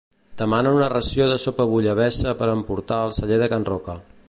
[0.41, 3.99] Demana una ració de sopa bullabessa per emportar al Celler de Can Roca.